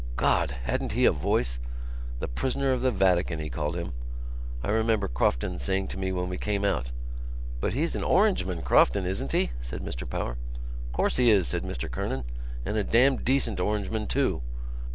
God! 0.15 0.49
hadn't 0.49 0.93
he 0.93 1.05
a 1.05 1.11
voice! 1.11 1.59
The 2.21 2.27
Prisoner 2.27 2.71
of 2.71 2.81
the 2.81 2.89
Vatican, 2.89 3.37
he 3.37 3.51
called 3.51 3.75
him. 3.75 3.93
I 4.63 4.69
remember 4.71 5.07
Crofton 5.07 5.59
saying 5.59 5.89
to 5.89 5.97
me 5.99 6.11
when 6.11 6.27
we 6.27 6.39
came 6.39 6.65
out——" 6.65 6.89
"But 7.59 7.73
he's 7.73 7.95
an 7.95 8.03
Orangeman, 8.03 8.63
Crofton, 8.63 9.05
isn't 9.05 9.31
he?" 9.31 9.51
said 9.61 9.83
Mr 9.83 10.09
Power. 10.09 10.37
"'Course 10.91 11.17
he 11.17 11.29
is," 11.29 11.47
said 11.47 11.61
Mr 11.61 11.87
Kernan, 11.87 12.23
"and 12.65 12.77
a 12.77 12.83
damned 12.83 13.23
decent 13.23 13.59
Orangeman 13.59 14.07
too. 14.07 14.41